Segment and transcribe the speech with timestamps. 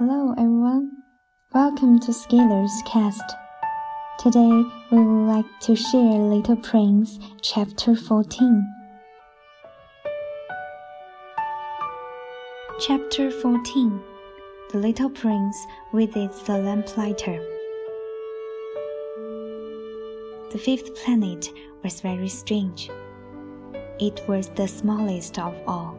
[0.00, 0.92] Hello everyone,
[1.52, 3.36] welcome to Scalers Cast.
[4.18, 8.66] Today we would like to share Little Prince chapter 14.
[12.80, 14.00] Chapter 14
[14.72, 15.58] The Little Prince
[15.92, 17.38] visits the lamplighter.
[20.50, 21.46] The fifth planet
[21.84, 22.88] was very strange.
[23.98, 25.94] It was the smallest of all.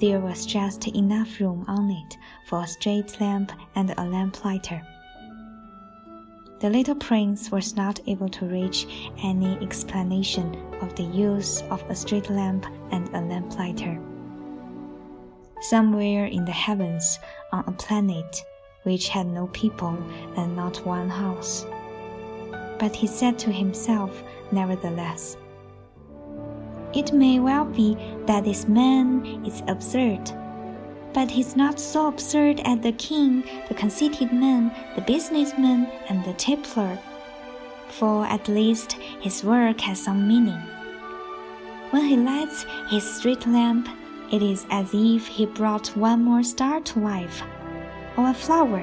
[0.00, 4.80] There was just enough room on it for a street lamp and a lamplighter.
[6.60, 8.86] The little prince was not able to reach
[9.22, 14.00] any explanation of the use of a street lamp and a lamplighter.
[15.60, 17.18] Somewhere in the heavens,
[17.52, 18.42] on a planet
[18.84, 19.98] which had no people
[20.38, 21.66] and not one house.
[22.78, 25.36] But he said to himself, nevertheless,
[26.92, 30.20] it may well be that this man is absurd,
[31.12, 36.34] but he's not so absurd as the king, the conceited man, the businessman, and the
[36.34, 36.98] tippler.
[37.88, 40.60] For at least his work has some meaning.
[41.90, 43.88] When he lights his street lamp,
[44.32, 47.42] it is as if he brought one more star to life,
[48.16, 48.82] or a flower.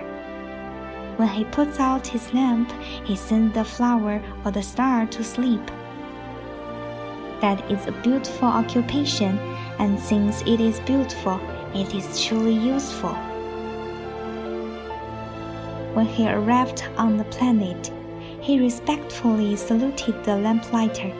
[1.16, 2.72] When he puts out his lamp,
[3.05, 5.72] he sends the flower or the star to sleep
[7.41, 9.38] that is a beautiful occupation,
[9.80, 11.39] and since it is beautiful,
[11.73, 13.13] it is truly useful.
[15.94, 17.91] When he arrived on the planet,
[18.41, 21.11] he respectfully saluted the lamplighter.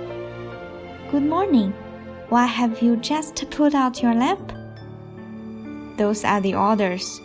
[1.12, 1.74] Good morning.
[2.30, 4.54] Why have you just put out your lamp?
[5.98, 7.22] Those are the orders,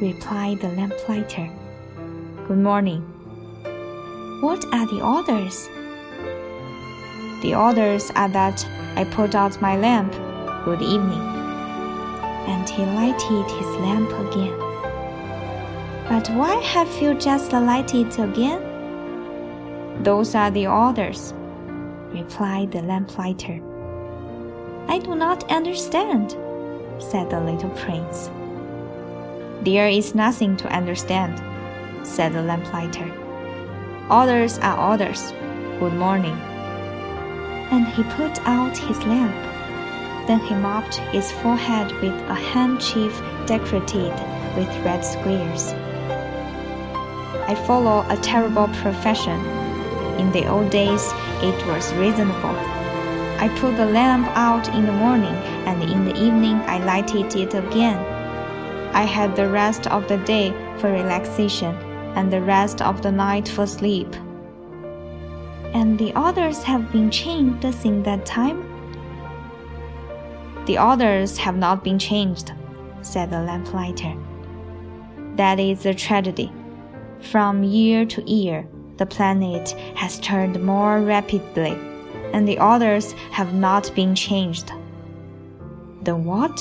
[0.00, 1.48] replied the lamplighter.
[2.46, 3.02] Good morning.
[4.42, 5.68] What are the orders?
[7.42, 10.12] The orders are that I put out my lamp.
[10.64, 11.20] Good evening.
[12.48, 14.58] And he lighted his lamp again.
[16.08, 18.62] But why have you just lighted it again?
[20.02, 21.34] Those are the orders,
[22.08, 23.60] replied the lamplighter.
[24.88, 26.30] I do not understand,
[26.98, 28.30] said the little prince.
[29.60, 31.42] There is nothing to understand,
[32.02, 33.12] said the lamplighter.
[34.08, 35.32] Orders are orders.
[35.80, 36.55] Good morning
[37.70, 39.34] and he put out his lamp.
[40.26, 44.12] Then he mopped his forehead with a handkerchief decorated
[44.56, 45.72] with red squares.
[47.48, 49.38] I follow a terrible profession.
[50.18, 51.04] In the old days,
[51.42, 52.56] it was reasonable.
[53.38, 55.34] I put the lamp out in the morning,
[55.66, 57.98] and in the evening I lighted it again.
[58.94, 61.74] I had the rest of the day for relaxation,
[62.16, 64.16] and the rest of the night for sleep
[65.76, 68.58] and the orders have been changed since that time?
[70.64, 72.52] The orders have not been changed,
[73.02, 74.14] said the lamplighter.
[75.36, 76.50] That is a tragedy.
[77.20, 78.66] From year to year,
[78.96, 81.76] the planet has turned more rapidly,
[82.32, 84.72] and the orders have not been changed.
[86.04, 86.56] Then what?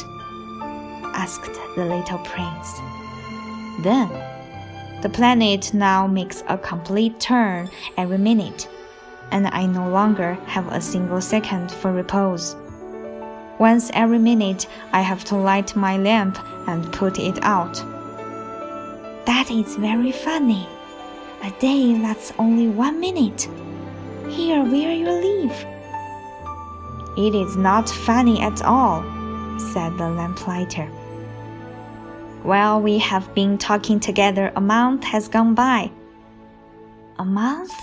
[1.23, 2.69] asked the little prince.
[3.81, 4.09] Then,
[5.01, 8.67] the planet now makes a complete turn every minute
[9.31, 12.55] and I no longer have a single second for repose.
[13.59, 16.37] Once every minute, I have to light my lamp
[16.67, 17.75] and put it out.
[19.25, 20.67] That is very funny.
[21.43, 23.47] A day lasts only one minute.
[24.29, 25.65] Here where you live.
[27.17, 29.01] It is not funny at all,
[29.73, 30.89] said the lamplighter.
[32.43, 35.89] Well, we have been talking together a month has gone by.
[37.17, 37.73] A month?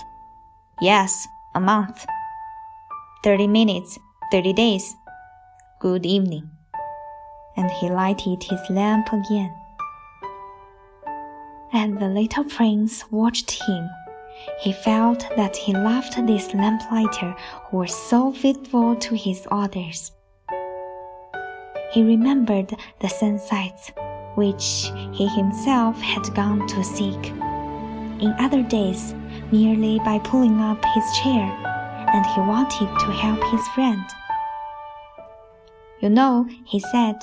[0.83, 2.05] Yes, a month.
[3.23, 3.97] 30 minutes,
[4.33, 4.93] 30 days.
[5.79, 6.49] Good evening.
[7.55, 9.55] And he lighted his lamp again.
[11.71, 13.89] And the little prince watched him.
[14.59, 17.33] He felt that he loved this lamplighter
[17.69, 20.11] who was so faithful to his orders.
[21.93, 23.93] He remembered the sunsets
[24.35, 27.31] which he himself had gone to seek.
[28.19, 29.15] In other days,
[29.53, 31.45] merely by pulling up his chair,
[32.11, 34.03] and he wanted to help his friend.
[36.01, 37.19] You know, he said,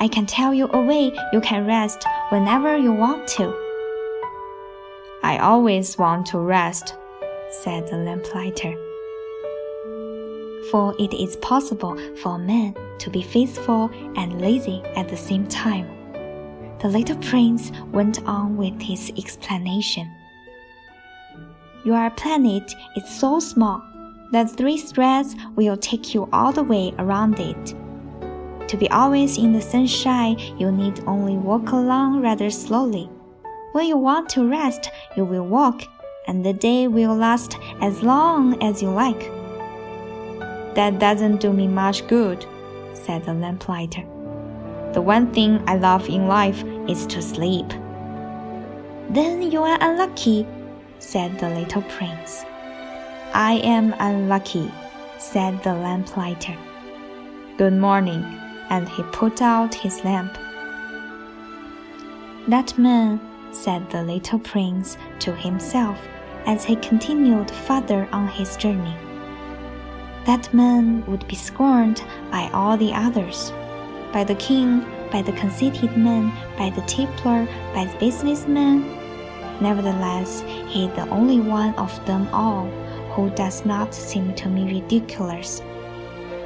[0.00, 3.54] I can tell you a way you can rest whenever you want to.
[5.22, 6.94] I always want to rest,
[7.62, 8.72] said the lamplighter.
[10.70, 15.46] For it is possible for a man to be faithful and lazy at the same
[15.46, 15.86] time.
[16.78, 20.10] The little prince went on with his explanation.
[21.86, 23.80] Your planet is so small
[24.32, 27.76] that three threads will take you all the way around it.
[28.66, 33.08] To be always in the sunshine, you need only walk along rather slowly.
[33.70, 35.84] When you want to rest, you will walk,
[36.26, 39.30] and the day will last as long as you like.
[40.74, 42.44] That doesn't do me much good,
[42.94, 44.02] said the lamplighter.
[44.92, 47.68] The one thing I love in life is to sleep.
[49.08, 50.48] Then you are unlucky,
[51.06, 52.44] said the little prince.
[53.32, 54.72] I am unlucky,
[55.18, 56.56] said the lamplighter.
[57.56, 58.24] Good morning,
[58.70, 60.34] and he put out his lamp.
[62.48, 63.20] That man,
[63.52, 65.98] said the little prince to himself
[66.44, 68.96] as he continued farther on his journey.
[70.24, 73.52] That man would be scorned by all the others
[74.12, 74.80] by the king,
[75.12, 79.05] by the conceited man, by the tippler, by the businessman.
[79.60, 82.66] Nevertheless, he is the only one of them all
[83.12, 85.62] who does not seem to me ridiculous.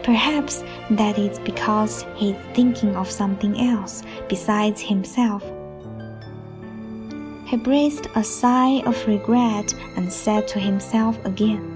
[0.03, 5.43] Perhaps that is because he is thinking of something else besides himself.
[7.47, 11.67] He breathed a sigh of regret and said to himself again,